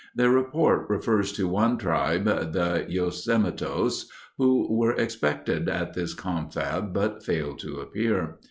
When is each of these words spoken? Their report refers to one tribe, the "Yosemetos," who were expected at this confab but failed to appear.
Their 0.15 0.31
report 0.31 0.89
refers 0.89 1.31
to 1.33 1.47
one 1.47 1.77
tribe, 1.77 2.23
the 2.23 2.87
"Yosemetos," 2.89 4.07
who 4.39 4.65
were 4.75 4.95
expected 4.95 5.69
at 5.69 5.93
this 5.93 6.15
confab 6.15 6.91
but 6.91 7.23
failed 7.23 7.59
to 7.59 7.81
appear. 7.81 8.39